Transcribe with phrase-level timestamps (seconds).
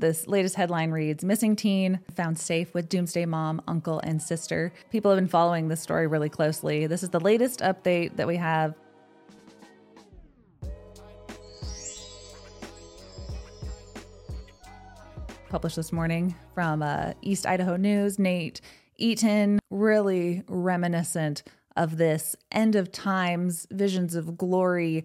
[0.00, 4.72] This latest headline reads Missing teen found safe with doomsday mom, uncle, and sister.
[4.90, 6.86] People have been following this story really closely.
[6.86, 8.74] This is the latest update that we have.
[15.50, 18.18] Published this morning from uh, East Idaho News.
[18.18, 18.62] Nate
[18.96, 21.42] Eaton, really reminiscent
[21.76, 25.04] of this end of times, visions of glory.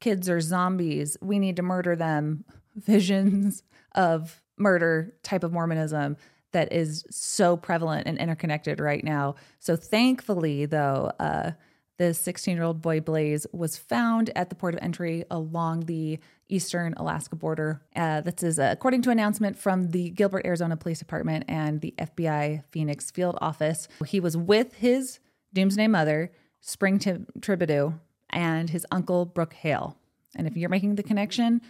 [0.00, 1.18] Kids are zombies.
[1.20, 2.46] We need to murder them.
[2.76, 3.62] Visions
[3.94, 6.16] of murder type of Mormonism
[6.52, 9.34] that is so prevalent and interconnected right now.
[9.58, 11.52] So thankfully, though, uh,
[11.98, 16.18] this 16 year old boy Blaze was found at the port of entry along the
[16.48, 17.80] eastern Alaska border.
[17.94, 21.94] Uh, this is uh, according to announcement from the Gilbert, Arizona Police Department and the
[21.98, 23.88] FBI Phoenix Field Office.
[24.06, 25.18] He was with his
[25.54, 27.98] Doomsday mother, Spring Thibaudeau,
[28.30, 29.96] and his uncle Brooke Hale.
[30.34, 31.60] And if you're making the connection,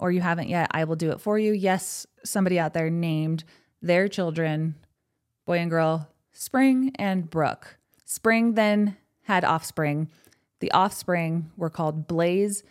[0.00, 1.52] or you haven't yet, I will do it for you.
[1.52, 3.44] Yes, somebody out there named
[3.82, 4.74] their children,
[5.46, 7.76] boy and girl, Spring and Brooke.
[8.04, 10.08] Spring then had offspring.
[10.60, 12.64] The offspring were called Blaze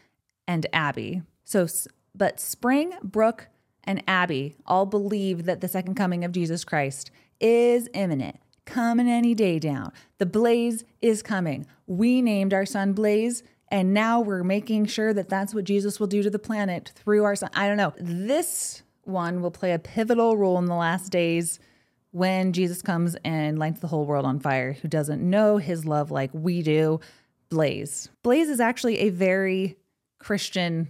[0.47, 1.21] and Abby.
[1.43, 1.67] So,
[2.15, 3.47] but Spring, Brooke,
[3.83, 9.33] and Abby all believe that the second coming of Jesus Christ is imminent, coming any
[9.33, 9.91] day down.
[10.17, 11.65] The Blaze is coming.
[11.87, 16.07] We named our son Blaze and now we're making sure that that's what Jesus will
[16.07, 17.49] do to the planet through our son.
[17.53, 17.93] I don't know.
[17.99, 21.59] This one will play a pivotal role in the last days
[22.11, 24.73] when Jesus comes and lights the whole world on fire.
[24.73, 26.99] Who doesn't know his love like we do?
[27.49, 28.09] Blaze.
[28.23, 29.77] Blaze is actually a very
[30.19, 30.89] Christian,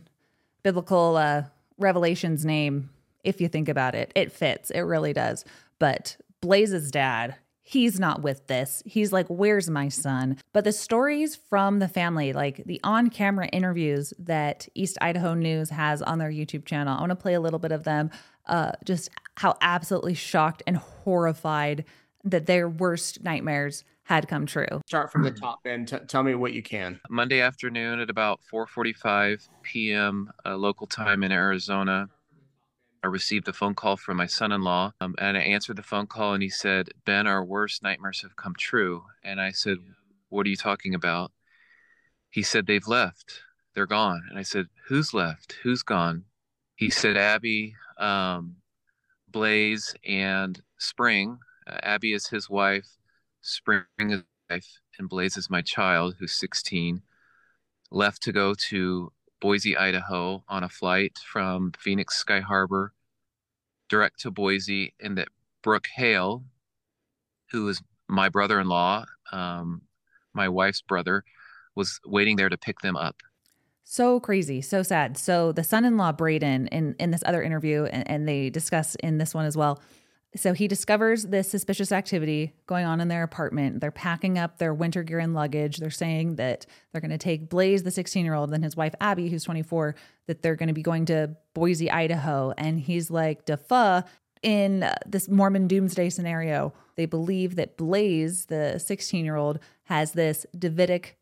[0.64, 1.44] biblical uh,
[1.78, 2.90] revelations name.
[3.24, 4.70] If you think about it, it fits.
[4.72, 5.44] It really does.
[5.78, 7.36] But Blaze's dad
[7.70, 8.82] he's not with this.
[8.84, 10.38] He's like, Where's my son?
[10.54, 15.70] But the stories from the family, like the on camera interviews that East Idaho News
[15.70, 18.10] has on their YouTube channel, I want to play a little bit of them.
[18.48, 21.86] Uh, just how absolutely shocked and horrified
[22.24, 24.82] that their worst nightmares had come true.
[24.88, 27.00] Start from the top and t- tell me what you can.
[27.12, 30.32] Monday afternoon at about 4:45 p.m.
[30.44, 32.10] Uh, local time in Arizona,
[33.04, 35.84] I received a phone call from my son in law, um, and I answered the
[35.84, 39.04] phone call, and he said, Ben, our worst nightmares have come true.
[39.24, 39.78] And I said,
[40.28, 41.32] What are you talking about?
[42.30, 43.42] He said, They've left.
[43.74, 44.24] They're gone.
[44.30, 45.56] And I said, Who's left?
[45.64, 46.26] Who's gone?
[46.76, 48.58] He said, Abby, um,
[49.30, 51.40] Blaze, and Spring.
[51.68, 52.98] Uh, Abby is his wife,
[53.42, 57.02] Spring is his wife, and Blaze is my child, who's 16.
[57.92, 59.12] Left to go to
[59.42, 62.94] Boise, Idaho on a flight from Phoenix Sky Harbor
[63.90, 65.30] direct to Boise, and that
[65.64, 66.44] Brooke Hale,
[67.52, 69.82] who is my brother in law, um,
[70.34, 71.24] my wife's brother,
[71.76, 73.18] was waiting there to pick them up.
[73.84, 75.18] So crazy, so sad.
[75.18, 79.34] So the son-in-law Braden in in this other interview, and, and they discuss in this
[79.34, 79.82] one as well,
[80.36, 83.82] so he discovers this suspicious activity going on in their apartment.
[83.82, 85.78] They're packing up their winter gear and luggage.
[85.78, 88.94] They're saying that they're going to take Blaze, the 16 year old, and his wife
[89.02, 89.96] Abby, who's 24,
[90.28, 92.54] that they're going to be going to Boise, Idaho.
[92.58, 94.06] And he's like, Defa,
[94.44, 100.12] in uh, this Mormon doomsday scenario, they believe that Blaze, the 16 year old, has
[100.12, 101.18] this Davidic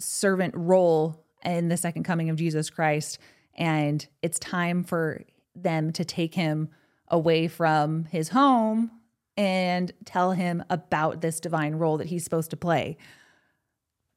[0.00, 3.18] servant role in the second coming of Jesus Christ.
[3.54, 5.22] And it's time for
[5.54, 6.70] them to take him
[7.10, 8.90] away from his home
[9.38, 12.96] and tell him about this divine role that he's supposed to play.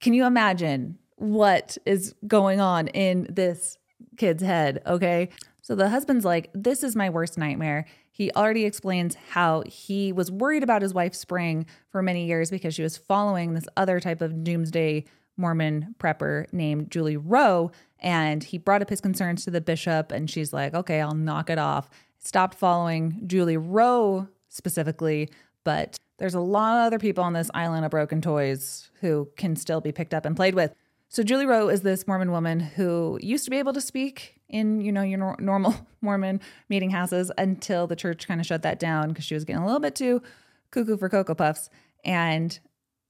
[0.02, 3.78] Can you imagine what is going on in this
[4.18, 4.82] kid's head?
[4.88, 5.30] Okay.
[5.62, 7.86] So the husband's like, This is my worst nightmare.
[8.10, 12.74] He already explains how he was worried about his wife Spring for many years because
[12.74, 15.06] she was following this other type of doomsday
[15.38, 17.72] Mormon prepper named Julie Rowe.
[18.00, 21.52] And he brought up his concerns to the bishop, and she's like, Okay, I'll knock
[21.52, 21.92] it off
[22.24, 25.30] stopped following Julie Rowe specifically,
[25.64, 29.56] but there's a lot of other people on this island of broken toys who can
[29.56, 30.74] still be picked up and played with.
[31.10, 34.82] So Julie Rowe is this Mormon woman who used to be able to speak in,
[34.82, 36.40] you know, your nor- normal Mormon
[36.70, 39.66] meeting houses until the church kind of shut that down because she was getting a
[39.66, 40.22] little bit too
[40.70, 41.70] cuckoo for Cocoa Puffs.
[42.06, 42.58] And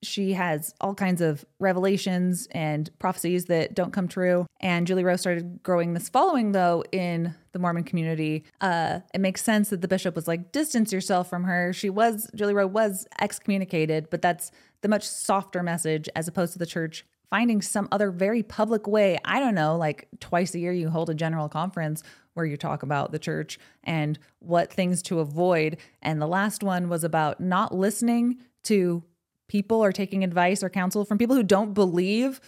[0.03, 4.47] she has all kinds of revelations and prophecies that don't come true.
[4.59, 8.43] And Julie Rowe started growing this following, though, in the Mormon community.
[8.59, 11.71] Uh, it makes sense that the bishop was like, distance yourself from her.
[11.73, 14.51] She was, Julie Rowe was excommunicated, but that's
[14.81, 19.17] the much softer message as opposed to the church finding some other very public way.
[19.23, 22.03] I don't know, like twice a year you hold a general conference
[22.33, 25.77] where you talk about the church and what things to avoid.
[26.01, 29.03] And the last one was about not listening to
[29.51, 32.39] people or taking advice or counsel from people who don't believe,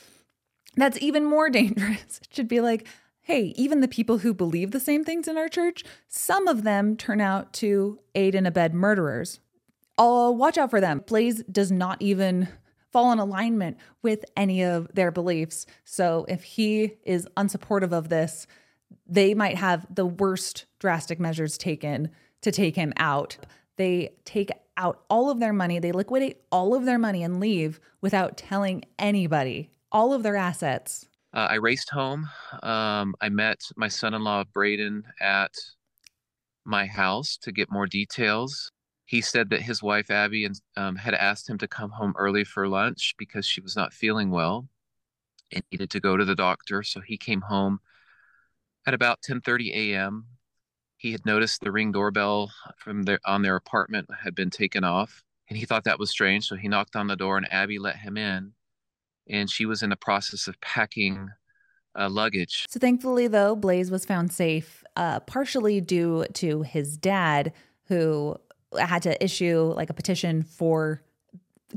[0.77, 2.21] that's even more dangerous.
[2.21, 2.88] It should be like,
[3.21, 6.95] hey, even the people who believe the same things in our church, some of them
[6.95, 9.41] turn out to aid and abet murderers.
[9.97, 11.03] I'll watch out for them.
[11.05, 12.47] Blaze does not even
[12.91, 15.65] fall in alignment with any of their beliefs.
[15.83, 18.47] So if he is unsupportive of this,
[19.05, 22.11] they might have the worst drastic measures taken
[22.41, 23.38] to take him out.
[23.77, 27.79] They take out all of their money, they liquidate all of their money and leave
[28.01, 31.07] without telling anybody all of their assets.
[31.33, 32.29] Uh, I raced home.
[32.61, 35.51] Um, I met my son in law, Braden, at
[36.65, 38.71] my house to get more details.
[39.05, 40.47] He said that his wife, Abby,
[40.77, 44.31] um, had asked him to come home early for lunch because she was not feeling
[44.31, 44.67] well
[45.51, 46.83] and needed to go to the doctor.
[46.83, 47.79] So he came home
[48.85, 50.25] at about 10:30 a.m.
[51.03, 55.21] He had noticed the ring doorbell from their on their apartment had been taken off,
[55.50, 56.47] and he thought that was strange.
[56.47, 58.53] So he knocked on the door, and Abby let him in,
[59.29, 61.27] and she was in the process of packing
[61.94, 62.67] uh, luggage.
[62.69, 67.51] So thankfully, though, Blaze was found safe, uh, partially due to his dad,
[67.89, 68.38] who
[68.79, 71.03] had to issue like a petition for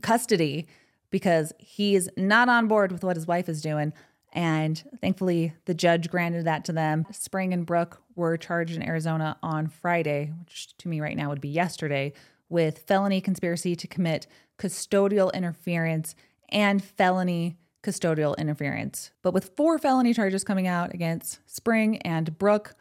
[0.03, 0.69] custody
[1.11, 3.93] because he's not on board with what his wife is doing.
[4.37, 7.07] And thankfully, the judge granted that to them.
[7.11, 11.41] Spring and Brooke were charged in Arizona on Friday, which to me right now would
[11.41, 12.13] be yesterday,
[12.51, 14.27] with felony conspiracy to commit
[14.59, 16.15] custodial interference
[16.51, 19.11] and felony custodial interference.
[19.23, 22.75] But with four felony charges coming out against Spring and Brooke,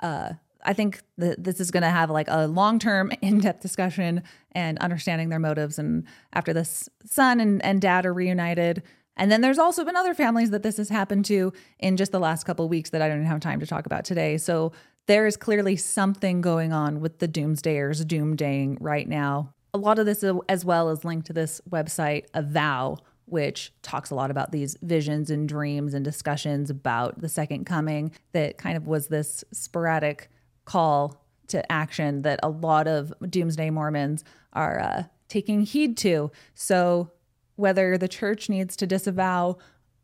[0.00, 3.62] uh, I think that this is going to have like a long term, in depth
[3.62, 5.78] discussion and understanding their motives.
[5.78, 8.82] And after this son and, and dad are reunited,
[9.18, 12.20] and then there's also been other families that this has happened to in just the
[12.20, 14.38] last couple weeks that I don't have time to talk about today.
[14.38, 14.72] So
[15.06, 19.54] there is clearly something going on with the doomsdayers doomdaying right now.
[19.74, 24.14] A lot of this, as well, is linked to this website, Avow, which talks a
[24.14, 28.12] lot about these visions and dreams and discussions about the second coming.
[28.32, 30.30] That kind of was this sporadic
[30.64, 36.30] call to action that a lot of doomsday Mormons are uh, taking heed to.
[36.54, 37.10] So
[37.58, 39.58] whether the church needs to disavow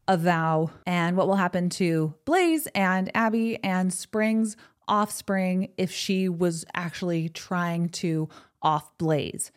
[0.08, 4.56] Avow and what will happen to Blaze and Abby and Spring's
[4.86, 8.28] offspring if she was actually trying to
[8.60, 9.50] off Blaze.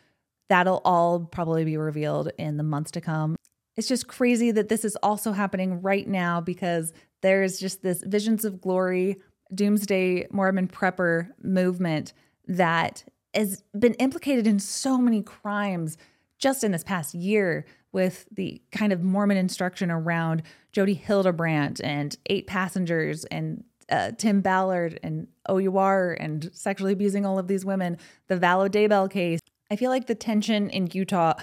[0.47, 3.35] That'll all probably be revealed in the months to come.
[3.75, 8.45] It's just crazy that this is also happening right now because there's just this Visions
[8.45, 9.17] of Glory,
[9.53, 12.13] Doomsday Mormon Prepper movement
[12.47, 13.03] that
[13.33, 15.97] has been implicated in so many crimes
[16.39, 17.65] just in this past year
[17.97, 24.41] with the kind of Mormon instruction around Jodi Hildebrandt and eight passengers and uh, Tim
[24.41, 27.97] Ballard and OUR and sexually abusing all of these women,
[28.27, 29.39] the Vallow Daybell case.
[29.71, 31.33] I feel like the tension in Utah,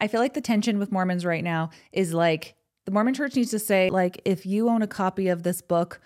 [0.00, 3.52] I feel like the tension with Mormons right now is like the Mormon church needs
[3.52, 6.00] to say, like, if you own a copy of this book,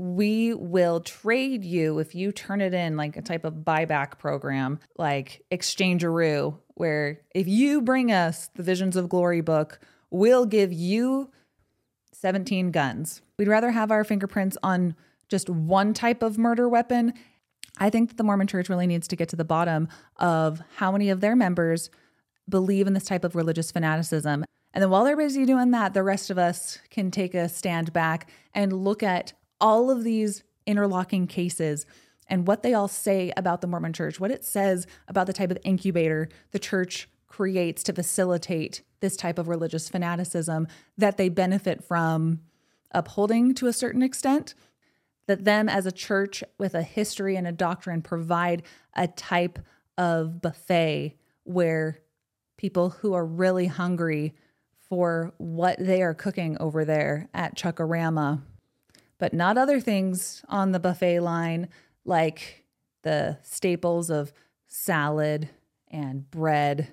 [0.00, 4.78] we will trade you if you turn it in like a type of buyback program
[4.96, 9.78] like exchangeroo where if you bring us the Visions of Glory book,
[10.10, 11.30] we'll give you
[12.12, 13.20] 17 guns.
[13.38, 14.94] We'd rather have our fingerprints on
[15.28, 17.12] just one type of murder weapon.
[17.76, 19.86] I think that the Mormon church really needs to get to the bottom
[20.16, 21.90] of how many of their members
[22.48, 24.46] believe in this type of religious fanaticism.
[24.72, 27.92] And then while they're busy doing that, the rest of us can take a stand
[27.92, 31.86] back and look at all of these interlocking cases
[32.26, 35.50] and what they all say about the Mormon church, what it says about the type
[35.50, 41.82] of incubator the church creates to facilitate this type of religious fanaticism that they benefit
[41.82, 42.40] from
[42.92, 44.54] upholding to a certain extent.
[45.26, 48.62] That them as a church with a history and a doctrine provide
[48.94, 49.60] a type
[49.96, 52.00] of buffet where
[52.56, 54.34] people who are really hungry
[54.88, 58.42] for what they are cooking over there at Chuckarama,
[59.20, 61.68] but not other things on the buffet line
[62.04, 62.64] like
[63.02, 64.32] the staples of
[64.66, 65.50] salad
[65.88, 66.88] and bread.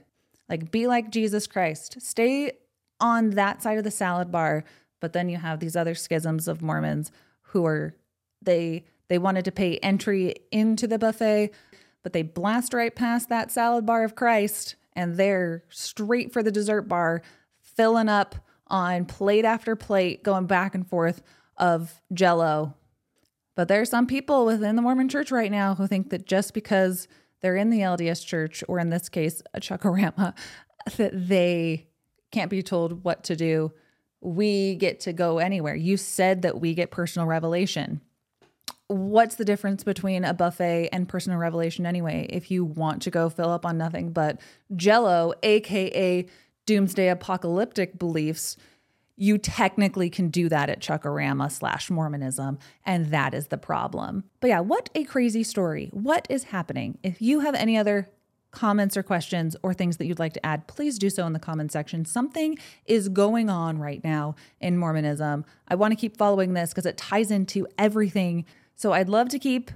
[0.50, 2.02] Like, be like Jesus Christ.
[2.02, 2.52] Stay
[3.00, 4.66] on that side of the salad bar,
[5.00, 7.96] but then you have these other schisms of Mormons who are
[8.42, 11.52] they they wanted to pay entry into the buffet,
[12.04, 16.52] but they blast right past that salad bar of Christ and they're straight for the
[16.52, 17.22] dessert bar,
[17.62, 18.36] filling up
[18.68, 21.22] on plate after plate, going back and forth
[21.58, 22.76] of jello
[23.58, 26.54] but there are some people within the Mormon church right now who think that just
[26.54, 27.08] because
[27.42, 30.36] they're in the LDS church, or in this case, a Chuckarama,
[30.98, 31.88] that they
[32.32, 33.74] can't be told what to do.
[34.22, 35.76] We get to go anywhere.
[35.76, 38.02] You said that we get personal revelation.
[38.90, 42.28] What's the difference between a buffet and personal revelation anyway?
[42.30, 44.40] If you want to go fill up on nothing but
[44.76, 46.28] jello, aka
[46.68, 48.56] doomsday apocalyptic beliefs,
[49.18, 54.24] you technically can do that at Chuckarama slash Mormonism, and that is the problem.
[54.40, 55.90] But yeah, what a crazy story.
[55.92, 57.00] What is happening?
[57.02, 58.10] If you have any other
[58.52, 61.40] comments or questions or things that you'd like to add, please do so in the
[61.40, 62.06] comment section.
[62.06, 65.46] Something is going on right now in Mormonism.
[65.68, 68.46] I want to keep following this because it ties into everything.
[68.76, 69.72] So I'd love to keep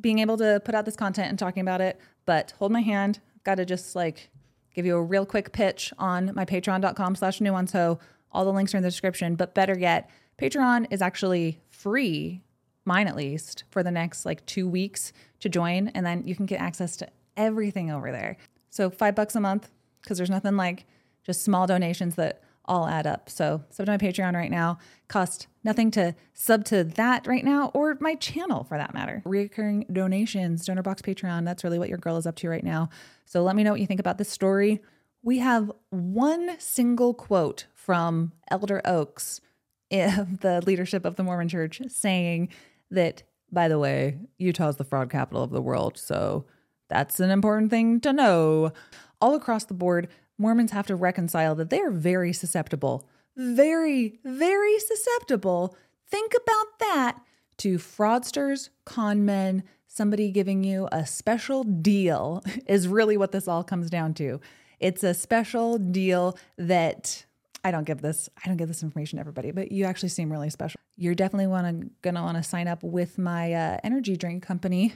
[0.00, 3.20] being able to put out this content and talking about it, but hold my hand.
[3.44, 4.30] Got to just like
[4.74, 7.98] give you a real quick pitch on my patreon.com slash nuancehoe.
[8.32, 10.08] All the links are in the description, but better yet,
[10.40, 12.42] Patreon is actually free,
[12.84, 15.88] mine at least, for the next like two weeks to join.
[15.88, 18.36] And then you can get access to everything over there.
[18.70, 19.70] So five bucks a month,
[20.00, 20.86] because there's nothing like
[21.24, 23.28] just small donations that all add up.
[23.28, 24.78] So sub to my Patreon right now.
[25.08, 29.22] Cost nothing to sub to that right now or my channel for that matter.
[29.24, 31.44] Recurring donations, donor box Patreon.
[31.44, 32.88] That's really what your girl is up to right now.
[33.24, 34.80] So let me know what you think about this story.
[35.22, 39.40] We have one single quote from Elder Oaks,
[39.90, 42.48] the leadership of the Mormon Church, saying
[42.90, 43.22] that,
[43.52, 45.98] by the way, Utah is the fraud capital of the world.
[45.98, 46.46] So
[46.88, 48.72] that's an important thing to know.
[49.20, 50.08] All across the board,
[50.38, 55.76] Mormons have to reconcile that they are very susceptible, very, very susceptible.
[56.08, 57.18] Think about that
[57.58, 63.62] to fraudsters, con men, somebody giving you a special deal is really what this all
[63.62, 64.40] comes down to.
[64.80, 67.24] It's a special deal that
[67.62, 70.32] I don't give this I don't give this information to everybody, but you actually seem
[70.32, 70.80] really special.
[70.96, 74.94] You're definitely want to gonna want to sign up with my uh, energy drink company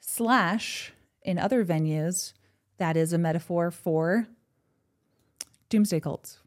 [0.00, 2.32] slash in other venues.
[2.78, 4.26] That is a metaphor for
[5.68, 6.40] doomsday cults.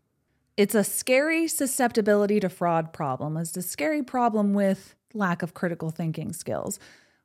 [0.57, 3.37] It's a scary susceptibility to fraud problem.
[3.37, 6.79] It's a scary problem with lack of critical thinking skills.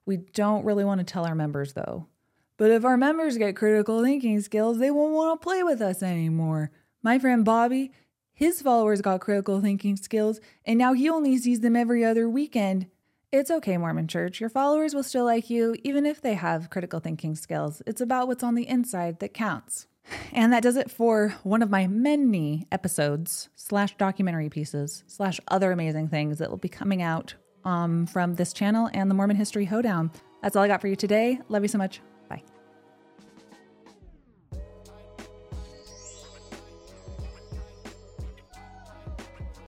[0.07, 2.07] We don't really want to tell our members though.
[2.57, 6.03] But if our members get critical thinking skills, they won't want to play with us
[6.03, 6.71] anymore.
[7.03, 7.93] My friend Bobby,
[8.33, 12.87] his followers got critical thinking skills, and now he only sees them every other weekend.
[13.33, 14.41] It's okay, Mormon Church.
[14.41, 17.83] Your followers will still like you, even if they have critical thinking skills.
[17.87, 19.89] It's about what's on the inside that counts.
[20.33, 25.73] And that does it for one of my many episodes, slash documentary pieces, slash other
[25.73, 27.35] amazing things that will be coming out
[27.65, 30.13] um, from this channel and the Mormon History Hoedown.
[30.43, 31.41] That's all I got for you today.
[31.49, 32.01] Love you so much.